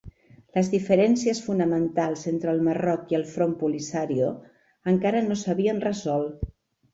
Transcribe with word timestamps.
Les 0.57 0.69
diferències 0.69 1.41
fonamentals 1.49 2.23
entre 2.31 2.51
el 2.53 2.61
Marroc 2.69 3.13
i 3.15 3.19
el 3.19 3.27
Front 3.35 3.53
Polisario 3.61 4.31
encara 4.95 5.23
no 5.29 5.39
s'havien 5.43 5.85
resolt. 5.87 6.51